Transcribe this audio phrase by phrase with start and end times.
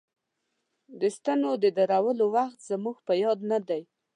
[0.99, 3.81] د ستنو د درولو وخت زموږ په یاد نه دی.